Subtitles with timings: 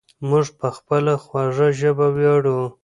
[0.29, 2.59] موږ په خپله خوږه ژبه ویاړو.